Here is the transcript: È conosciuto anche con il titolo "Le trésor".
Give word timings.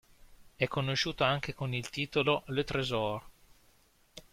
È 0.55 0.67
conosciuto 0.67 1.23
anche 1.25 1.53
con 1.53 1.75
il 1.75 1.91
titolo 1.91 2.41
"Le 2.47 2.63
trésor". 2.63 3.23